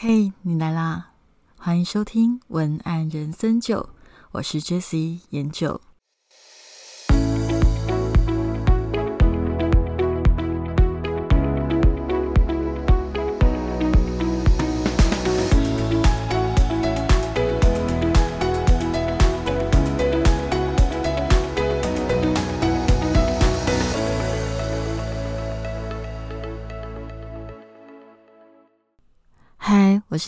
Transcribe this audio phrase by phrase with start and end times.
[0.00, 1.10] 嘿，你来啦！
[1.56, 3.88] 欢迎收听文案人生九，
[4.30, 5.80] 我是 Jessie 研九。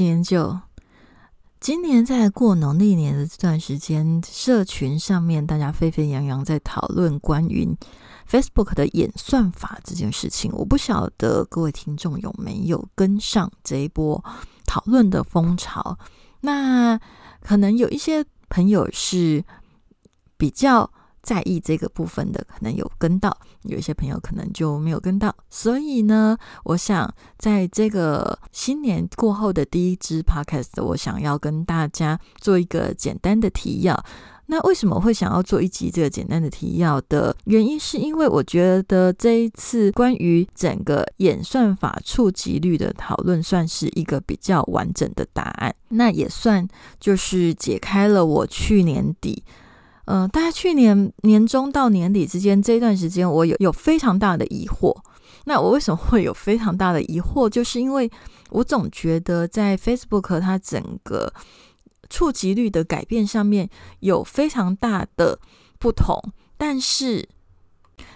[0.05, 0.59] 研究。
[1.61, 7.69] 今年在过农历年的这段时间，社群上面大家沸沸扬扬在讨论关于
[8.29, 10.51] Facebook 的演算法这件事情。
[10.55, 14.25] 我不晓得各位听众有没有跟上这一波
[14.67, 15.99] 讨论的风潮。
[16.41, 16.99] 那
[17.43, 19.45] 可能有一些朋友是
[20.37, 20.91] 比较。
[21.23, 23.31] 在意这个部分的，可能有跟到；
[23.63, 25.35] 有一些朋友可能就没有跟到。
[25.49, 34.05] 所以呢，我想在这个新年过后的第一支 podcast，我想要跟大家做一个简单的提要。
[34.47, 45.73] 那为什么会想要做一集这个简单的提要的原因，是因为我觉得这一次关于整个演算法触及率的讨论，算是一个比较完整的答案。
[45.91, 46.67] 那也算
[46.99, 49.45] 就是解开了我去年底。
[50.07, 54.97] 呃，大概去年年中到年底之间这一段时间，我有有非常大的疑惑。
[55.45, 57.49] 那我为什么会有非常大的疑惑？
[57.49, 58.11] 就是因为
[58.51, 61.33] 我总觉得在 Facebook 它整个
[62.09, 63.69] 触及率的改变上面
[64.01, 65.39] 有非常大的
[65.79, 66.21] 不同，
[66.57, 67.29] 但是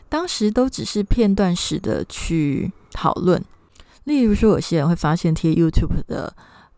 [0.08, 3.42] 当时都只是片段式的去讨论。
[4.04, 6.34] 例如说，有些人会发现贴 YouTube 的。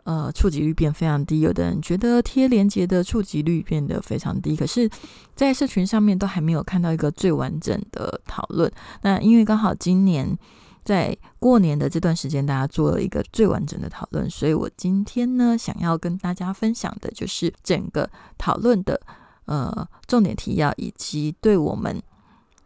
[0.06, 4.88] 呃，触及率变非常低，有的人觉得贴连接的触及率变得非常低，可是，
[5.34, 8.70] 在社群上面都还没有看到一个最完整的讨论。
[9.02, 10.38] 那因为刚好今年
[10.84, 19.00] 在过年的这段时间，大家做了一个最完整的讨论，所以我今天呢，想要跟大家分享的就是整个讨论的
[19.46, 22.00] 呃重点提要，以及对我们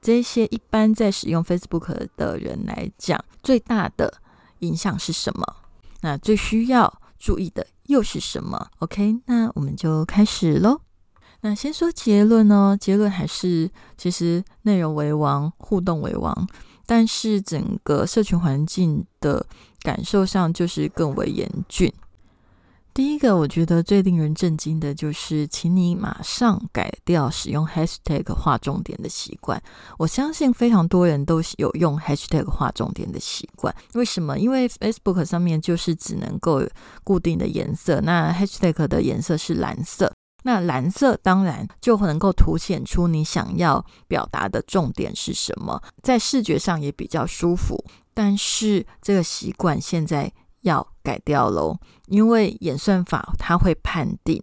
[0.02, 4.12] 这些一般在使用 Facebook 的人来讲，最大的
[4.58, 5.56] 影响是什么？
[6.02, 6.99] 那最需要。
[7.20, 10.80] 注意的又是什么？OK，那我们就开始喽。
[11.42, 12.76] 那先说结论呢？
[12.80, 16.48] 结论还是其实内容为王，互动为王，
[16.84, 19.46] 但是整个社群环境的
[19.82, 21.92] 感受上就是更为严峻。
[22.92, 29.62] 第一个，我觉得最令人震惊的就是，请你马上改掉使用 hashtag 画重点的习惯。
[29.96, 33.74] 我相信非常多人都有用 hashtag 画重点的习惯。
[33.94, 34.38] 为什么？
[34.38, 36.62] 因为 Facebook 上面就是只能够
[37.04, 40.12] 固定的颜色，那 hashtag 的颜色是蓝色，
[40.42, 47.82] 那蓝色当然就能够凸显出你想要表达的重点是什么，在视觉上也比较舒服。
[48.12, 50.32] 但是这个习惯现在。
[50.62, 54.42] 要改掉喽，因为演算法它会判定，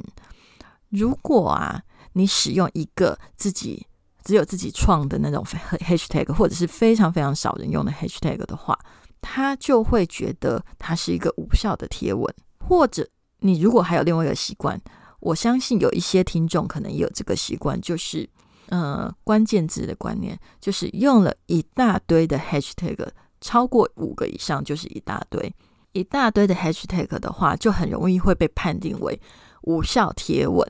[0.89, 1.81] 如果啊
[2.13, 3.85] 你使用一个自己
[4.23, 8.77] 只有自己创的那种 hashtag，或者是非常非常少人用的 hashtag 的话，
[9.21, 12.33] 它就会觉得它是一个无效的贴文。
[12.59, 13.07] 或者
[13.39, 14.81] 你如果还有另外一个习惯，
[15.19, 18.27] 我相信有一些听众可能也有这个习惯，就是
[18.67, 23.07] 呃关键字的观念，就是用了一大堆的 hashtag，
[23.39, 25.53] 超过五个以上就是一大堆。
[25.93, 29.19] 一大堆的 hashtag 的话，就很容易会被判定为
[29.61, 30.65] 无效贴文。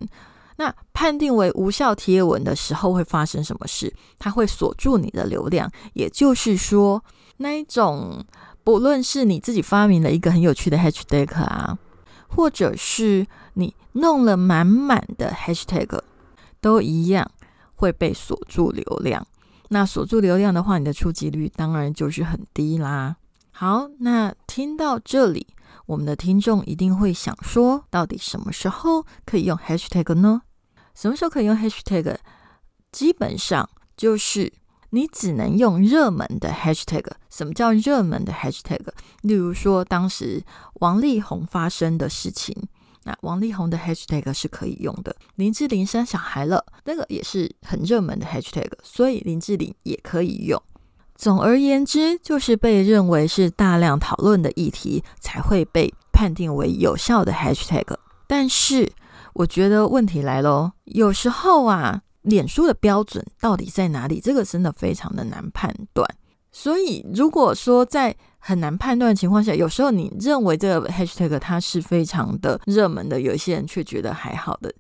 [0.58, 3.94] 那判定为无效贴文的时候，会发生什么事？
[4.18, 5.72] 它会锁住你的流量。
[5.94, 7.04] 也就是说，
[7.38, 8.26] 那一种
[8.64, 11.78] 不论是你自己发明了一个很有趣的 hashtag 啊，
[12.28, 16.00] 或者是你弄了满满的 hashtag，
[16.60, 17.30] 都一样
[17.76, 19.26] 会被锁住流量。
[19.70, 23.18] 那锁住流量的话，你的触及率当然就是很低啦。
[23.60, 25.48] 好，那听到这里，
[25.88, 30.44] 我们的听众一定会想说，到底什么时候可以用 hashtag 呢？
[30.94, 32.18] 什么时候可以用 hashtag？
[32.92, 33.68] 基本上
[33.98, 34.54] 就是
[34.92, 37.04] 你只能用热门的 hashtag。
[37.32, 38.88] 什么叫热门的 hashtag？
[39.24, 40.44] 例如说，当时
[40.76, 42.56] 王力宏发生的事情，
[43.06, 45.16] 那王力宏的 hashtag 是可以用的。
[45.34, 50.62] 林志玲生小孩了，那个也是很热门的 hashtag，所以林志玲也可以用。
[51.18, 57.98] 总而言之，就是被认为是大量讨论的议题，才会被判定为有效的 hashtag。
[58.28, 58.88] 但是，
[59.34, 64.22] 我觉得问题来喽，有时候啊，脸书的标准到底在哪里？
[64.22, 66.08] 这个真的非常的难判断。
[66.52, 74.72] 所以，如果说在很难判断的情况下，有时候你认为这个 hashtag 它是非常的热门的，有一些人却觉得还好的。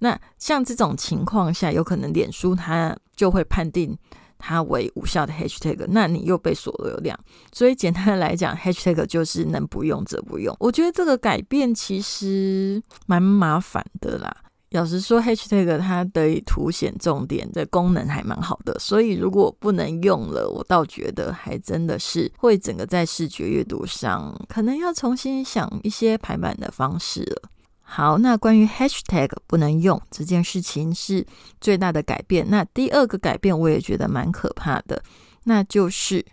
[0.00, 3.96] 那像这种情况下，有可能脸书它就会判定。
[4.40, 7.16] 它为无效的 hashtag，那你又被锁流量。
[7.52, 10.56] 所以简单的来讲，hashtag 就是能不用则不用。
[10.58, 14.34] 我觉得这个改变其实蛮麻烦的啦。
[14.70, 27.50] 老实说，hashtag 它的凸显重点的功能还蛮好的，所以如果不能用了，我倒觉得还真的是会整个在视觉阅读上可能要重新想一些排版的方式了。
[27.92, 31.26] 好，那关于 hashtag 不能用这件事情是
[31.60, 32.48] 最大的改变。
[32.48, 35.02] 那第二个改变我也觉得蛮可怕的，
[35.42, 36.24] 那就是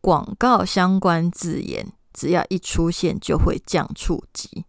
[0.00, 4.64] 广告相关字眼只要一出现就会降触及。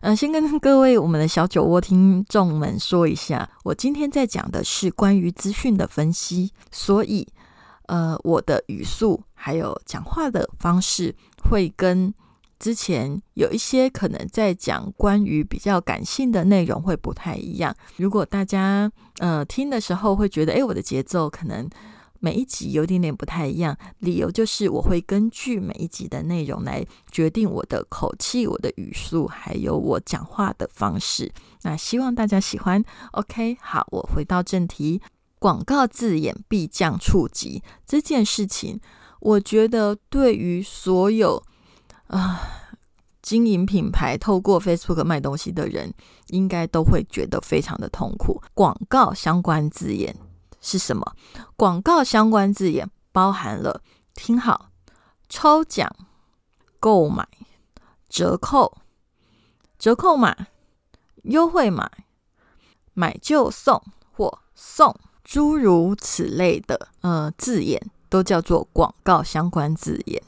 [0.00, 7.28] 嗯，先跟各位我们的小酒窝听众们说一下，我今天在讲的是关于资讯的分析，所以
[7.86, 11.14] 呃，我的语速还有讲话的方式
[11.48, 12.12] 会跟。
[12.62, 17.74] 之前有一些可能在讲关于比较感性的内容会不太一样。
[17.96, 18.88] 如果大家
[19.18, 21.68] 呃听的时候会觉得，哎，我的节奏可能
[22.20, 31.32] 每一集有点点不太一样，理由就是我会根据每一集的内容来决定我的口气、我的语速，还有我讲话的方式。
[31.62, 32.80] 那希望大家喜欢。
[33.10, 35.02] OK，好，我回到正题，
[35.40, 38.78] 广告字眼必降触及这件事情，
[39.18, 41.42] 我觉得对于所有。
[42.12, 42.40] 啊，
[43.22, 45.94] 经营品牌透过 Facebook 卖东西的人，
[46.28, 48.42] 应该都会觉得非常的痛苦。
[48.52, 50.14] 广告相关字眼
[50.60, 51.16] 是什么？
[51.56, 53.80] 广告相关字眼包含了，
[54.14, 54.68] 听好，
[55.30, 55.90] 抽奖、
[56.78, 57.26] 购买、
[58.10, 58.76] 折扣、
[59.78, 60.48] 折扣码、
[61.22, 61.90] 优惠码、
[62.92, 63.82] 买就送
[64.12, 64.94] 或送，
[65.24, 70.22] 诸如此类的呃字眼，都叫做广告相关字眼。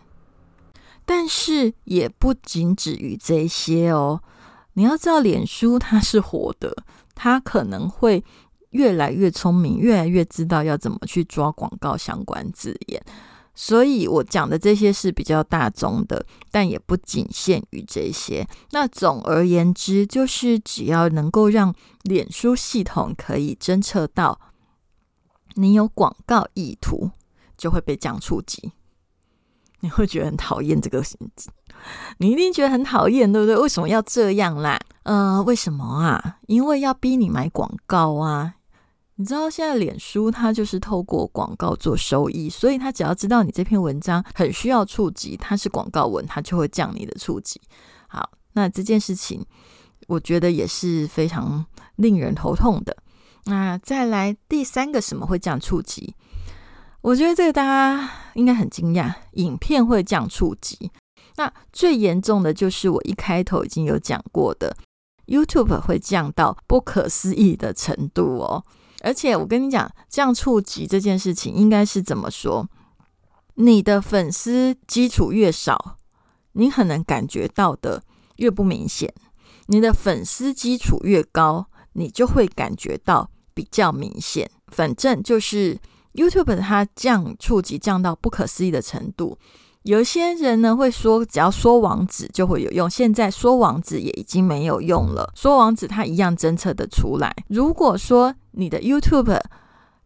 [1.04, 4.22] 但是也不仅止于这些哦，
[4.74, 6.74] 你要知道，脸书它是活的，
[7.14, 8.24] 它可能会
[8.70, 13.04] 越来越聪明，越来越知道要怎么去抓广告相关字眼。
[13.56, 18.44] 所以我讲的这些是比较大众的，但也不仅限于这些。
[18.72, 21.72] 那总而言之，就是只要能够让
[22.02, 24.40] 脸书系统可以侦测到
[25.54, 27.12] 你有广告意图，
[27.56, 28.72] 就会被降触及。
[29.84, 31.50] 你会觉得很讨厌这个性质，
[32.16, 33.54] 你一定觉得很讨厌，对不对？
[33.54, 34.80] 为什么要这样啦？
[35.02, 36.38] 呃，为什么啊？
[36.46, 38.54] 因为要逼你买广告啊！
[39.16, 47.60] 你知道现在脸书它就是透过广告做收益，所以他只要知道你这篇文章很需要触及，它是广告文，它就会降你的触及。
[48.08, 49.44] 好，那这件事情
[50.06, 51.62] 我觉得也是非常
[51.96, 52.96] 令人头痛的。
[53.44, 56.14] 那再来第三个，什么会降触及？
[57.04, 60.90] 我觉得这个大家应该很惊讶，影片会降触及。
[61.36, 64.74] 那最严重的就是我一开头已经有讲过的
[65.26, 68.64] ，YouTube 会降到不可思议的程度哦。
[69.02, 72.66] 而且我跟你讲，降触及这件事情应该是怎么说？
[73.56, 75.98] 你的粉丝基础越少，
[76.52, 78.02] 你可能感觉到的
[78.36, 79.10] 越不明显；
[79.66, 84.50] 你的粉丝基础越高，你就会感觉到比较明显。
[84.68, 85.78] 反正就是。
[86.14, 89.36] YouTube 它降触及降到不可思议的程度，
[89.82, 92.88] 有些人呢会说，只要说网址就会有用。
[92.88, 97.34] 现在说网址也已经没有用了，说网址它一样侦测的出来。
[97.48, 99.40] 如果说你的 YouTube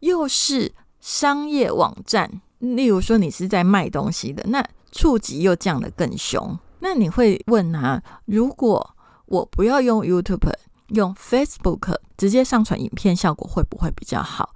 [0.00, 6.58] 又是商业网站，例如说你是在卖东西的，那触及又降得更凶。
[6.80, 8.94] 那你会问啊，如果
[9.26, 10.52] 我不要用 YouTube，
[10.88, 14.54] 用 Facebook 直接上传影片，效果会不会比较好？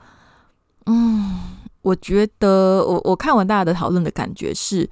[0.87, 1.41] 嗯，
[1.83, 4.89] 我觉得我我看完大家的讨论的感觉是，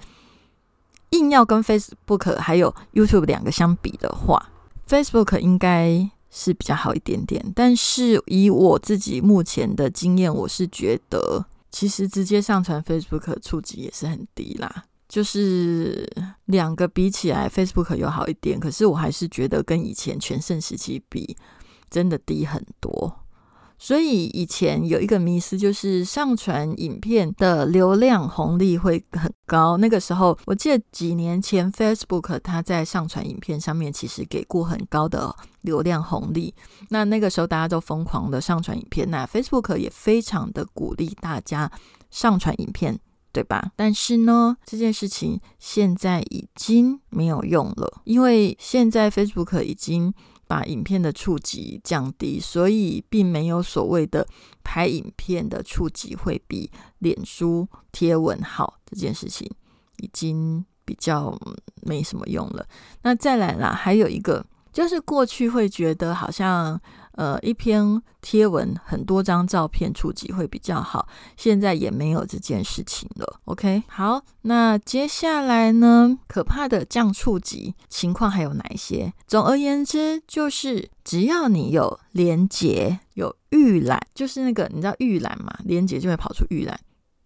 [1.10, 4.50] 硬要跟 Facebook 还有 YouTube 两个相比的话
[4.88, 7.44] ，Facebook 应该是比较好一点点。
[7.54, 14.84] 但是以我自己目前的经验，我是觉得其实直接上传 Facebook 的触及也是很低啦。
[15.08, 16.08] 就是
[16.44, 21.36] 两个比起来，Facebook 有好一点，可是我还是觉得跟以前全盛时期比，
[21.90, 23.19] 真的低很多。
[23.82, 29.78] 所以以前有一个迷思，就是上传影片的流量红利会很高。
[29.78, 36.54] 那个时候，我记得几年前，Facebook 它在上传影片上面其实给过很高的流量红利。
[36.90, 41.72] 那那个时候大家都疯狂的上传影片，那 Facebook 也非常的鼓励大家
[42.10, 42.98] 上传影片，
[43.32, 43.72] 对吧？
[43.76, 50.12] 但是呢，这件事情现在已经没有用了，因为现在 Facebook 已经。
[50.50, 54.26] 把影片的触及降低，所以并没有所谓的
[54.64, 59.48] 拍影片的触及会比脸书贴文好这件事情，
[59.98, 61.38] 已经比较
[61.82, 62.66] 没什么用了。
[63.02, 66.80] 那再来啦，还有一个就是过去会觉得好像。
[67.14, 73.40] 呃，一篇贴文很多张照片触及会比较好，现在也没有这件事情了。
[73.44, 76.16] OK，好，那接下来呢？
[76.26, 79.12] 可怕的降触及情况还有哪一些？
[79.26, 86.80] 总而言之，就是只要你有连接、有预览，就是那个你知道预览嘛，连接就会跑出预览，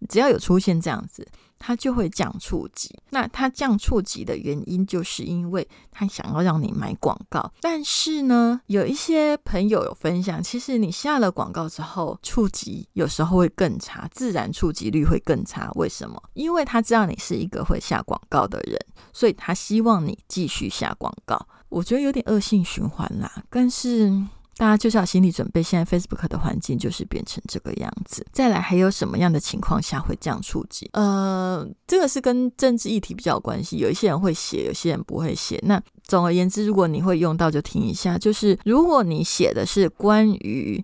[0.09, 1.25] 只要有出现这样子。
[1.65, 7.51] 它就会降触及，那它降触及的原因，就是因为它想要让你买广告。
[7.59, 15.71] 但是呢，有一些朋友有分享，其实你下了广告之后，触及有时候会更差，自然触及率会更差。
[15.73, 16.21] 为什么？
[16.35, 18.79] 因为他知道你是一个会下广告的人，
[19.11, 21.47] 所以他希望你继续下广告。
[21.69, 24.23] 我觉得有点恶性循环啦，但是。
[24.57, 28.25] 大家就是要心理准备，现在 Facebook 的环境就是变成这个样子。
[28.31, 30.89] 再来，还有什么样的情况下会这样触及？
[30.93, 33.77] 呃，这个是跟政治议题比较有关系。
[33.77, 35.61] 有一些人会写，有些人不会写。
[35.65, 38.17] 那总而言之，如果你会用到，就听一下。
[38.17, 40.83] 就是如果你写的是关于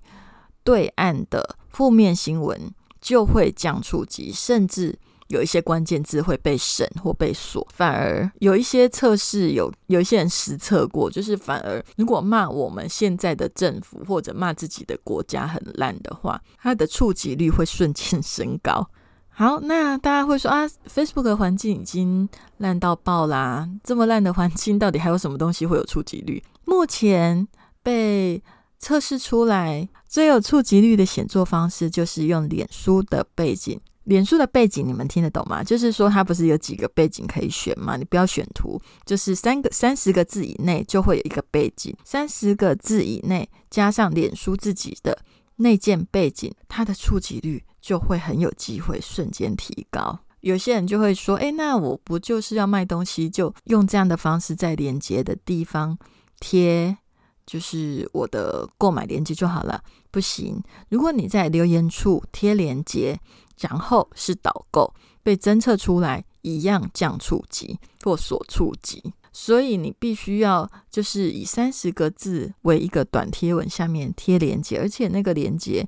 [0.64, 5.00] 对岸的负面新闻，就会降触及，甚至。
[5.32, 18.88] 有一些关键字会被审或被锁，反而有一些测试有有一些人实测过，就是反而如果骂我们现在的政府或者骂自己的国家很烂的话，它的触及率会瞬间升高。
[19.34, 26.44] 好，那大家会说啊，Facebook 的环境已经烂到爆啦，这么烂的环境，到底还有什么东西会有触及率？
[26.66, 27.48] 目前
[27.82, 28.44] 被
[28.78, 33.80] 测试出来最有触及率的显作方式，就是用脸书的背景。
[34.06, 35.64] 脸书的背景你们听得懂吗？
[35.64, 37.98] 就是说它不是有几个背景可以选吗？
[37.98, 45.18] 你不要选图，就是三个三十个字以内就会有一个背景，三十个字以内加上脸书自己的
[45.58, 50.20] 内建背景，它的触及率就会很有机会瞬间提高。
[50.40, 55.96] 有些人就会说：“诶，那我不就是要卖东西，就用这样的方式在连接的地方
[56.40, 56.98] 贴，
[57.46, 63.20] 就是我的购买链接就好了？”不行，如果你在留言处贴链接。
[63.62, 75.88] 然后是导购被侦测出来，一样降触及或所触及，所以你必须要就是以三十个字为一个短贴文下面贴连接，而且那个连接，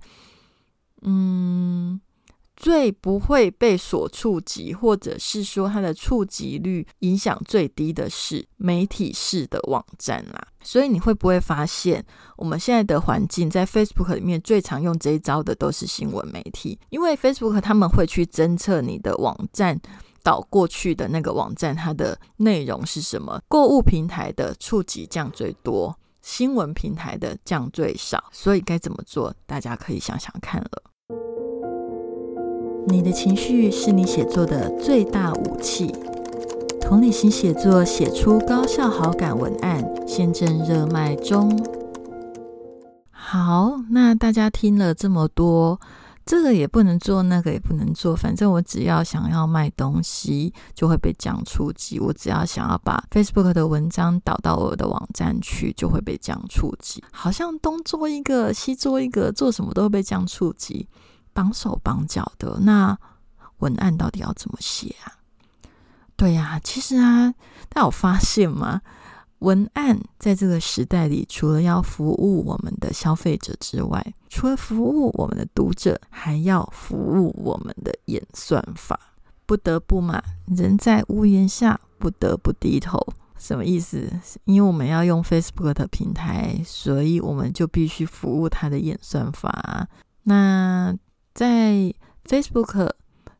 [1.01, 2.00] 嗯。
[2.63, 10.48] 最不会被所触及，或者是说它的触及率影响最低的是媒体式的网站啦。
[10.63, 12.01] 所以你会不会发现，
[12.38, 19.77] 我们现在的环境在 Facebook 里面最常用这一招的都是新闻媒体，因为 Facebook 他们会去侦测你的网站
[20.24, 28.24] 导过去的那个网站它的内容是什么，购物平台的触及降最多，新闻平台的降最少。
[28.32, 30.92] 所以该怎么做，大家可以想想看了。
[32.86, 35.94] 你的情绪是你写作的最大武器。
[36.82, 41.58] 同理心写作，写出高效好感文案，现正热卖中。
[43.10, 45.80] 好，那大家听了这么多，
[46.25, 57.02] 这个也不能做，那个也不能做，反正我只要想要卖东西，就会被降触及；我只要想要把 Facebook 的文章导到我的网站去，就会被降触及。
[57.12, 60.88] 好像东做一个，西做一个，做什么都会被降触及。
[61.34, 62.98] 绑手绑脚的，那
[63.58, 65.18] 文案到底要怎么写啊？
[66.16, 67.34] 对呀，其实啊，
[67.70, 68.82] 大家有发现吗？
[69.40, 78.98] 文案在这个时代里，除了要服务我们的消费者之外，除了服务我们的读者，还要服务我们的演算法。
[79.46, 82.98] 不得不嘛，人在屋檐下，不得不低头。
[83.38, 84.10] 什么意思？
[84.46, 89.86] 因为我们要用 Facebook 的平台，所以我们就必须服务它的演算法。
[90.24, 90.96] 那
[91.34, 91.94] 在
[92.25, 92.92] Facebook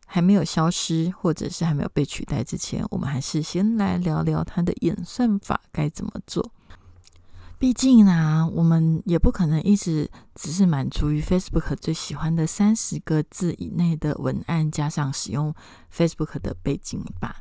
[0.06, 6.52] 还没有消失，或者是还没有被取代之前，我们还是先来聊聊它的演算法该怎么做。
[7.60, 15.56] 毕竟呢，我们也不可能一直只是满足于 Facebook 最喜欢的三十个字以内的文案，加上使用
[15.96, 17.38] Facebook 的背景吧。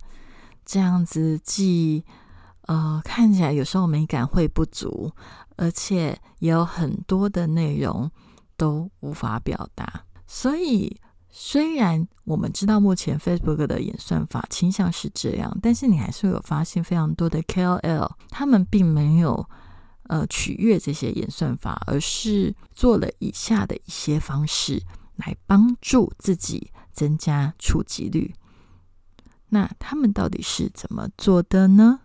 [0.65, 2.05] 这样子既
[2.67, 5.11] 呃看起来有时候美感会不足，
[5.57, 8.09] 而且也有很多的内容
[8.57, 10.05] 都无法表达。
[10.35, 10.99] 所以，
[11.29, 19.47] 虽然我们知道目前 Facebook 的演算法倾向是这样，但是你还是有发现非常多的 KOL，他们并没有
[20.05, 24.83] 呃取悦这些演算法，而是做了以下的一些方式
[25.17, 28.35] 来帮助自己增加触及率。
[29.51, 32.01] 那他们到底是怎么做的呢？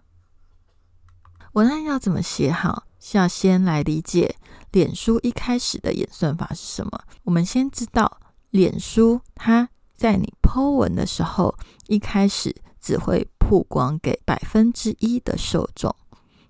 [1.53, 2.83] 文案要怎么写好？
[2.99, 4.35] 需要先来理解。
[4.71, 6.91] 脸书一开始的演算法是什么？
[7.23, 8.19] 我们先知道，
[8.51, 11.55] 脸书它在你 Po 文的时候，
[11.87, 15.95] 一开始只会曝光给百分之一的受众，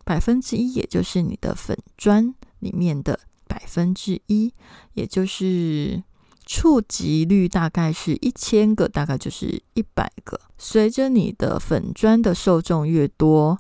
[0.04, 4.54] 百分之一，也就是你的粉砖里面的百分之一，
[4.94, 6.04] 也就是
[6.46, 10.40] 触及率大概是一千个，大概就是一百个。
[10.58, 13.58] 随着你的粉砖的受众越多，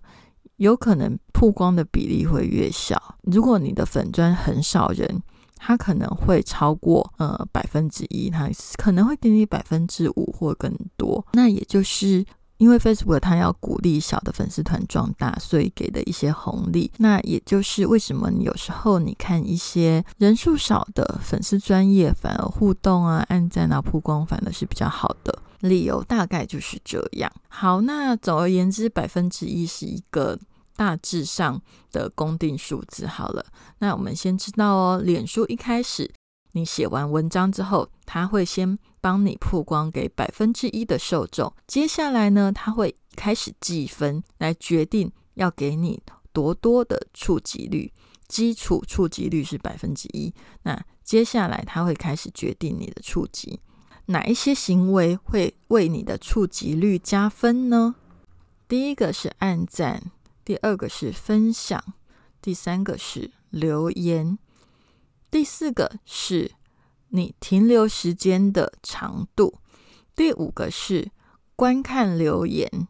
[0.58, 3.16] 有可能曝光的比例会越小。
[3.24, 5.22] 如果你的粉砖很少人，
[5.56, 11.26] 它可能会超过呃百分之一，它可能会给你百分之五或更多。
[11.34, 12.24] 那也就是
[12.58, 16.92] 因为 Facebook 它要鼓励小的粉丝团壮大，所以给的一些红利。
[16.98, 27.32] 那也就是为什么你有时候你看一些人数少的粉丝专业，反而互动啊、按赞啊、曝光反而是比较好的理由，大概就是这样。
[27.48, 30.40] 好，那总而言之，百分之一是一个。
[30.78, 31.60] 大致上
[31.92, 33.44] 的公定数字好了，
[33.80, 35.02] 那我们先知道哦。
[35.04, 36.14] 脸书一开始
[36.52, 46.00] 你写完文章之后，它会先帮你曝光给百分之一的受众，接下来呢，它会开始计分来决定要给你
[46.32, 47.92] 多多的触及率，
[48.28, 50.32] 基础触及率是百分之一。
[50.62, 53.60] 那接下来它会开始决定你的触及，
[54.08, 57.96] 哪一些行为会为你的触及率加分呢？
[58.68, 60.12] 第一个是按赞。
[60.44, 61.84] 第二个是分享，
[62.42, 64.38] 第三个是留言，
[65.30, 66.54] 第四个是
[67.10, 69.56] 你停留时间的长度，
[70.16, 71.12] 第五个是
[71.58, 72.88] 观看留言，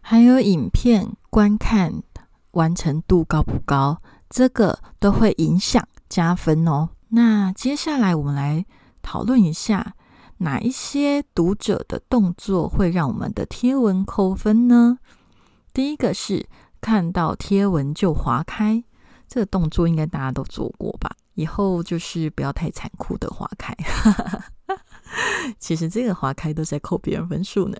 [0.00, 2.02] 还有影片观看
[2.50, 6.88] 完成度高不高，这个都会影响加分哦。
[7.10, 8.66] 那接下来我们来
[9.00, 9.94] 讨论一下，
[10.38, 14.98] 哪一些读者的动作会让我们的贴文扣分呢？
[15.72, 16.46] 第一个是。
[16.78, 18.84] 看到贴文就划开，
[19.26, 21.10] 这个动作应该大家都做过吧？
[21.34, 23.74] 以后就是不要太残酷的划开。
[25.58, 27.76] 其实这个划开都在扣别人分数呢。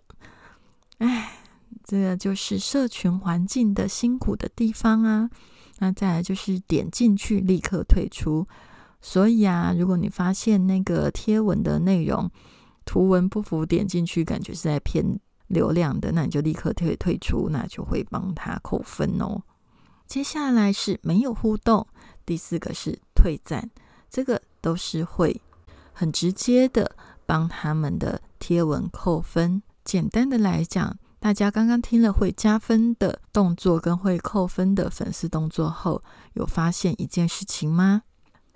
[0.99, 1.39] 哎，
[1.85, 5.31] 这个就是社群环境的辛苦的地方啊。
[5.79, 8.49] 那再来就是点进去立刻退出。
[9.07, 12.29] 所以啊，如果你发现那个贴文的内容
[12.85, 15.21] 图文不符，点进去感觉是在骗。
[15.47, 19.41] 流量的，那你就立刻退退出，那就会帮他扣分哦。
[20.05, 21.87] 接下来是没有互动，
[22.25, 23.71] 第四个是退赞，
[24.11, 25.41] 这个都是会
[25.93, 29.63] 很直接的帮他们的贴文扣分。
[29.85, 36.03] 简单的来讲，大家刚刚听了会加分的动作跟会扣分的粉丝动作后，
[36.33, 38.03] 有发现一件事情吗？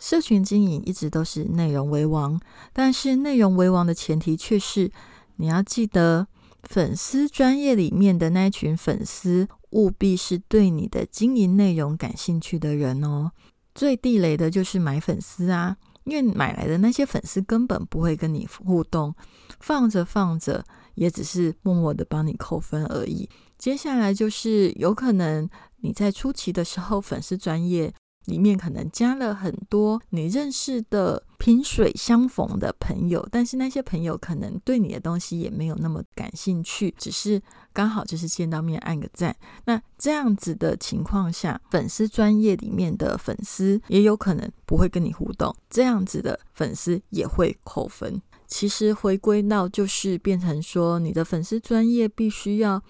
[0.01, 2.41] 社群经营一直都是内容为王，
[2.73, 4.91] 但是内容为王的前提却是
[5.37, 6.27] 你要记得。
[6.65, 13.33] 粉丝专业里面的那群粉丝，务必是对你的经营内容感兴趣的人哦。
[13.75, 19.15] 最地雷的就是买粉丝啊，因为买来的那些粉丝根本不会跟你互动，
[19.59, 20.63] 放着放着
[20.97, 23.27] 也只是默默的帮你扣分而已。
[23.57, 27.95] 接下来就是有可能你在初期的时候，粉丝专业。
[28.27, 37.41] 里面可能加了很多你认识的萍水相逢的朋友，但是那些朋友可能对你的东西也没有那么感兴趣，只是
[37.73, 39.35] 刚好就是见到面按个赞。
[39.65, 48.21] 那这样子的情况下，粉丝专业里面的粉丝也有可能不会跟你互动，这样子的粉丝也会扣分。
[48.47, 52.83] 其实回归到就是变成说，你的粉丝专业必须要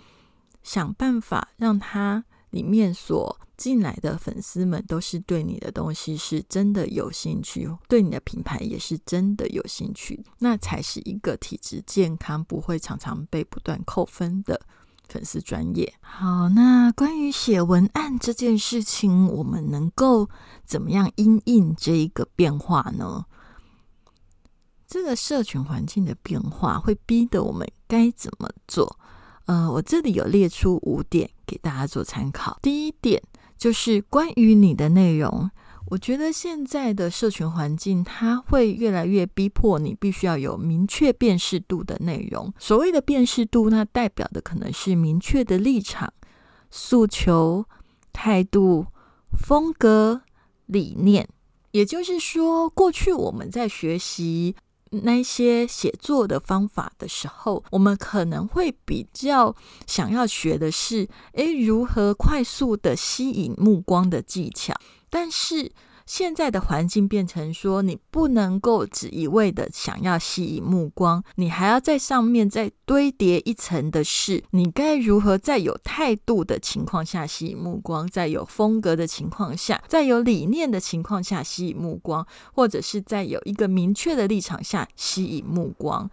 [0.63, 3.37] 想办法让他里面所。
[3.61, 14.59] 进来的粉丝们都是对你的东西是真的有兴趣，对你的品牌也是真的有兴趣，那才是一个体质健康、不会常常被不断扣分的
[15.09, 15.93] 粉丝专业。
[16.01, 20.31] 好，那关于写文案这件事情，我们能够
[20.65, 23.27] 怎么样因应这一个变化呢？
[24.89, 28.99] 这个社群环境的变化会逼得我们该怎么做？
[29.45, 32.59] 呃，我这里有列出五点给大家做参考。
[32.63, 33.21] 第一点。
[33.61, 35.51] 就是关于你的内容，
[35.89, 42.51] 我觉得现在的社群环境，它会越来越逼迫你必须要有明确辨识度的内容。
[42.59, 46.11] 所谓的辨识度，那代表的可能是明确的立场、
[46.71, 47.67] 诉求、
[48.15, 48.87] 态度、
[49.37, 50.23] 风格、
[50.65, 51.29] 理念。
[51.73, 54.57] 也就是说，过去我们在学习。
[54.91, 59.55] 那些写作的方法的时候，我们可能会比较
[59.87, 64.75] 想要学的是，诶，如何快速的吸引目光的技巧，
[65.09, 65.73] 但是。
[66.11, 86.11] 现在的环境变成说，你不能够只一味的想要吸引目光，你还要在上面再堆叠一层的是，你该如何在有态度的情况下吸引目光，在有风格的情况下，在有理念的情况下吸引目光，或者是在有一个明确的立场下吸引目光。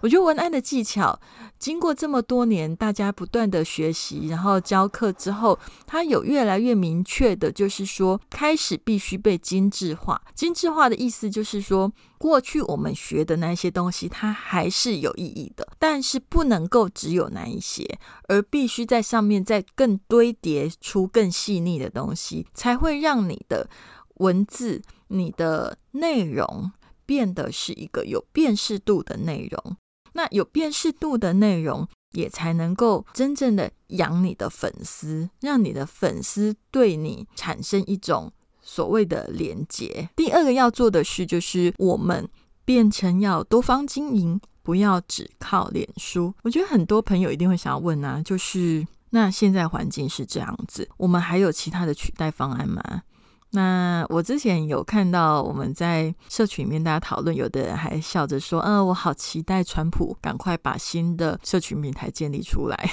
[0.00, 1.20] 我觉得文案的技巧，
[1.58, 10.22] 经过这么多年大家不断的学习，然后教课之后，它有越来越明确的，就是说开始必须被精致化。
[10.34, 23.68] 精致化的意思就是说，过去我们学的那些东西，它还是有意义的，但是不能够只有那一些，而必须在上面再更堆叠出更细腻的东西，才会让你的
[24.14, 26.72] 文字、你的内容。
[27.06, 29.76] 变得是一个有辨识度的内容，
[30.20, 38.30] 那有辨识度的内容也才能够真正的养你的粉丝，让你的粉丝对你产生一种
[38.60, 40.10] 所谓的连接。
[40.14, 42.28] 第二个要做的事就是我们
[42.66, 46.34] 变成要多方经营，不要只靠脸书。
[46.42, 53.04] 我觉得很多朋友一定会想要问啊，就是那现在环境是这样子，我们还有其他的取代方案吗？
[53.52, 62.90] 那我之前有看到我们在社群里面大家讨论，有的人还笑着说：“嗯，我好期待川普赶快把新的社群平台建立出来。”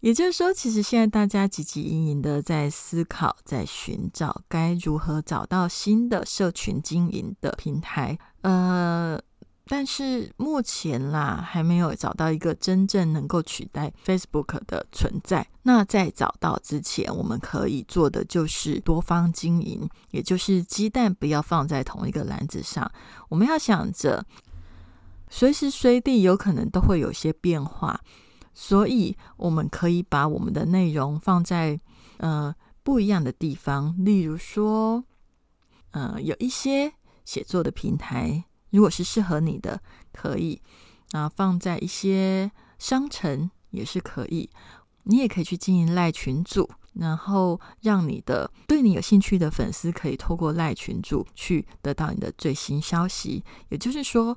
[0.00, 8.18] 也就是说，其实现在大家汲汲营营的在思考，在寻找该如何找到新的社群经营的平台。
[8.42, 9.20] 呃。
[9.70, 15.46] 但是目前啦，还没有找到一个真正能够取代 Facebook 的存在。
[15.62, 22.90] 那在找到之前，我们可以做的就是多方经营，也就是鸡蛋不要放在同一个篮子上。
[23.28, 24.24] 我们要想着，
[25.28, 28.00] 随时随地有可能都会有些变化，
[28.54, 31.78] 所以我们可以把我们的内容放在
[32.16, 33.94] 呃不一样的地方。
[33.98, 35.04] 例如说，
[35.90, 36.94] 呃，有一些
[37.26, 38.44] 写作的平台。
[38.70, 39.80] 如果是适合你的，
[40.12, 40.60] 可以
[41.12, 44.50] 啊，放在一些商城也是可以。
[45.04, 53.42] 你也可以去经营赖群组，然后让你的对你有兴趣的粉丝可以透过赖群组去得到你的最新消息。
[53.70, 54.36] 也就是说，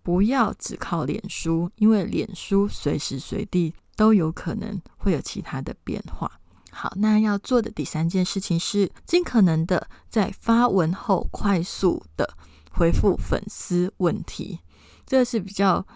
[0.00, 6.30] 不要只靠脸书，因为脸书随时随地都有可能会有其他的变化。
[6.70, 12.36] 好，那要做的第三件事情是，尽可能的在发文后快速的。
[12.74, 14.60] 回复粉丝问题，
[15.06, 15.86] 这是比较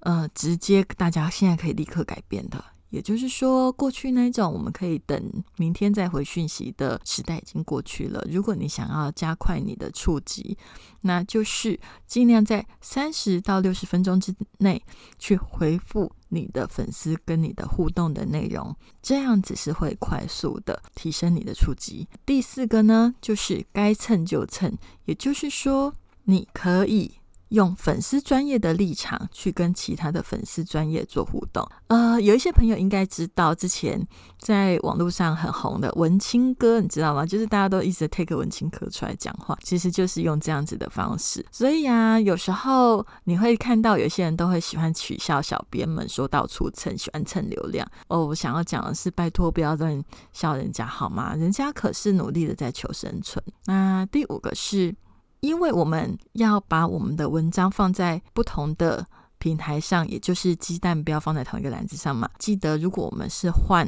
[0.00, 2.64] 呃直接，大家现在可以立刻改变的。
[2.90, 8.22] 也就是说，过去那种我们可以等明天再回讯息的时代已经过去了。
[8.30, 10.58] 如果你想要加快你的触及，
[11.00, 14.82] 那就是尽量在三十到六十分钟之内
[15.18, 22.06] 去回复你的粉丝跟你的互动的内容，这样子是会快速的提升你的触及。
[22.26, 24.70] 第四个呢，就是该蹭就蹭，
[25.06, 25.94] 也就是说。
[26.24, 27.12] 你可以
[27.48, 31.68] 用粉丝专业的立场去跟其他的粉丝专业做互动。
[31.88, 34.00] 呃，有一些朋友应该知道，之前
[34.38, 37.26] 在网络上很红的文青哥，你知道吗？
[37.26, 41.44] 就是大家都一直 take 文青哥出来讲话，其实就是用这样子的方式。
[41.52, 47.86] 所以啊，有时候你会看到有些人都会喜欢取笑小编们说到处蹭，喜欢蹭流量。
[48.08, 51.34] 哦，我想要讲的是，拜托不要乱笑人家好吗？
[51.34, 53.44] 人家可是努力的在求生存。
[53.66, 54.94] 那第五个是。
[55.42, 59.04] 因为我们要把我们的文章放在不同的
[59.38, 62.30] 平台上，也就是鸡蛋不要放在同一个篮子上嘛。
[62.38, 63.84] 记得，如果我们是换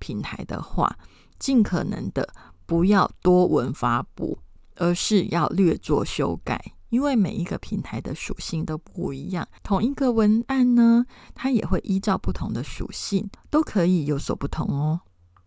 [0.00, 0.98] 平台的话，
[1.38, 2.28] 尽可能的
[2.66, 4.36] 不要多文发布，
[4.74, 6.72] 而是要略作修改。
[6.88, 11.04] 因为每一个平台的属性都不一样，同一个文案呢，
[11.36, 15.00] 它也会依照不同的属性，都可以有所不同哦。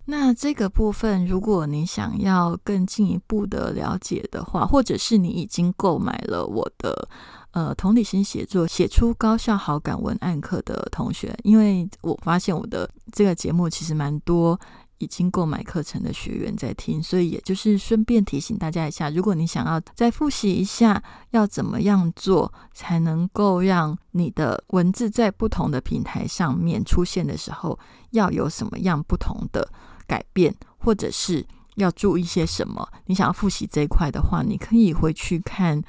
[0.10, 7.08] 那这个部分，如果你想要更进一步的了解的话，或者是你已经购买了我的
[7.52, 14.60] 呃同理心写作写出高效好感文案课的同学，因为我发现我的这个节目其实蛮多
[14.98, 27.78] 已经购买课程的学员在听，所以也就是顺便提醒大家一下，如果你想要再复习一下要怎么样做才能够让你的文字在不同的平台上面出现的时候，
[28.10, 29.72] 要有什么样不同的。
[30.10, 31.45] 改变，或者是
[31.76, 32.86] 要注意些什么？
[33.06, 35.80] 你想要复习这一块的话，你可以回去看，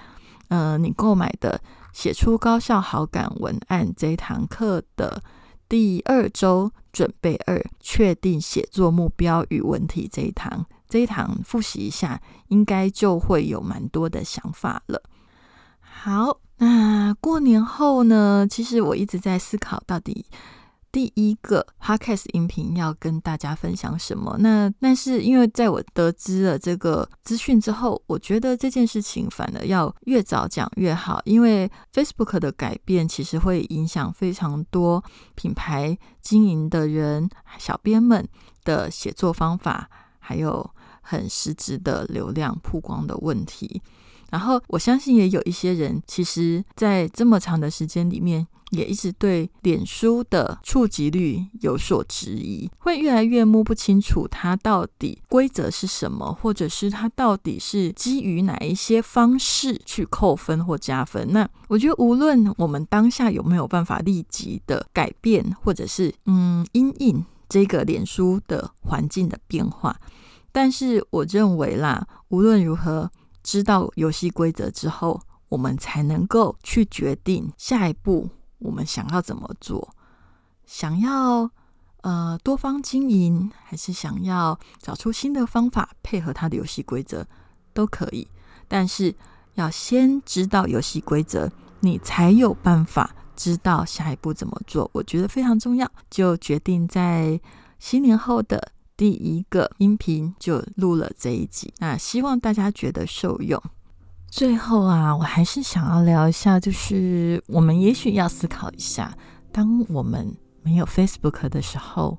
[0.48, 1.58] 呃，你购买的
[1.94, 5.22] 写出高效好感文案这一堂课的
[5.66, 15.02] 第二周准备二，确定写作目标与问题这一堂，这一堂复习一下，应该就会有蛮多的想法了。
[15.80, 18.46] 好，那过年后呢？
[18.48, 20.26] 其实我一直在思考，到底。
[20.92, 24.36] 第一个 podcast 音频要跟大家分享什么？
[24.40, 35.02] 那但是因为在我得知了这个资讯之后，我觉得这件事情反而要越早讲越好，因为 Facebook 的改变其实会影响非常多
[35.36, 38.28] 品牌经营的人、小编们
[38.64, 40.68] 的写作方法，还有
[41.02, 43.80] 很实质的流量曝光的问题。
[44.30, 48.44] 然后我相信也有一些人，其实在这么长的时间里面。
[48.70, 61.32] 也一直对脸书的触及率有所质疑，会越来越摸不清楚它到底规则是什么，或者是它到底是基于哪一些方式去扣分或加分。
[61.32, 69.96] 那我觉得，无论我们当下有没有办法立即的改变，或者是嗯，因应这个脸书的环境的变化，
[70.52, 73.10] 但是我认为啦，无论如何，
[73.42, 78.28] 知道游戏规则之后，我们才能够去决定下一步。
[78.60, 79.94] 我们想要怎么做？
[80.64, 81.50] 想要
[82.02, 87.26] 呃多方经营，还是想要找出新的方法配合它的游戏规则
[87.74, 88.28] 都可以。
[88.68, 89.12] 但是
[89.54, 94.88] 要先知道游戏规则，你才有办法知道下一步怎么做。
[94.94, 97.40] 我觉得非常重要，就决定在
[97.80, 101.74] 新年后的第一个音频就录了这一集。
[101.78, 103.60] 那希望大家觉得受用。
[104.30, 109.12] 最后啊，我还是想要聊一下，就是我们也许要思考一下，
[109.50, 112.16] 当我们没有 Facebook 的时候，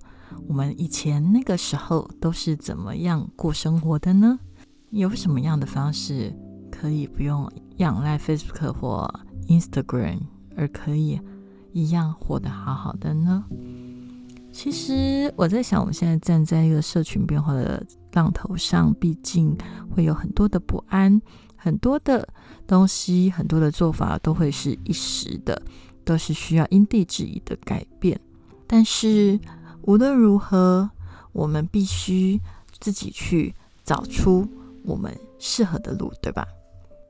[0.47, 4.37] 我们以前那个时候都是怎么样过生活的呢？
[4.89, 6.35] 有什么样的方式
[6.69, 9.09] 可以不用仰赖 Facebook 或
[9.47, 10.19] Instagram，
[10.57, 11.19] 而可以
[11.71, 13.45] 一样活得好好的呢？
[14.51, 19.57] 其实我在想，我们现在站在一个社群变化的浪头上，毕竟
[19.89, 21.21] 会有很多的不安。
[21.63, 22.27] 很多的
[22.65, 25.61] 东西，很多的做法都会是一时的，
[26.03, 28.19] 都是需要因地制宜的改变。
[28.65, 29.39] 但是
[29.83, 30.89] 无论如何，
[31.33, 32.41] 我们必须
[32.79, 34.47] 自己去找出
[34.83, 36.47] 我们适合的路，对吧？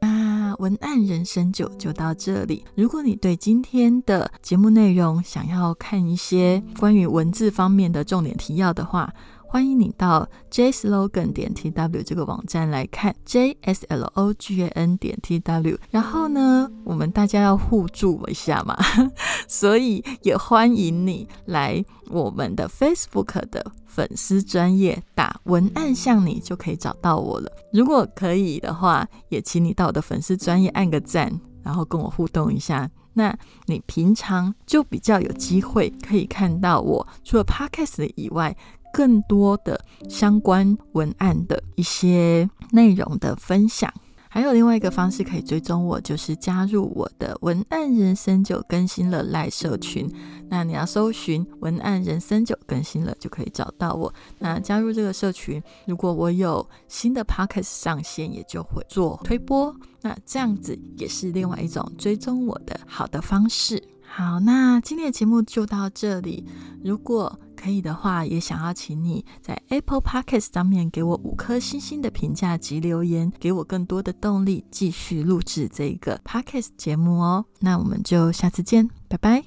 [0.01, 2.65] 那文案人生就就到这里。
[2.75, 9.13] 如果你对今天的节目内容想要看一些关于文字方面的重点提要的话，
[9.51, 18.79] 欢迎你到 jslogan 点 tw 这个网站来看 jslogan 点 tw，然后呢，我们大家要互助一下嘛，
[19.49, 27.51] 所以也欢迎你来我们的 Facebook 的粉丝专业打文案向你就可以找到我了。
[27.73, 31.29] 如果可以的话，也请你到我的粉丝专业按个赞，
[31.61, 32.89] 然后跟我互动一下。
[33.13, 38.55] 那你平常就比较有机会可以看到我除了 Podcast 以外。
[38.93, 43.91] 更多的相关文案的一些内容的分享，
[44.27, 50.09] 还有另外一个方式可以追踪我，就是加入我的文案人生就更新了赖社群。
[50.49, 54.13] 那你要搜寻文案人生就更新了，就可以找到我。
[54.39, 59.73] 那加入这个社群，如果我有新的 podcast 上线，也就会做推播。
[60.01, 63.81] 那这样子也是另外一种追踪我的好的方式。
[64.13, 66.45] 好，那今天的节目就到这里。
[66.83, 77.45] 如果可以的话，也想要请你在 Apple Podcast 上面给我五颗星星的评价及留言，给我更多的动力，继续录制这个 Podcast 节目哦。
[77.61, 79.45] 那我们就下次见，拜拜。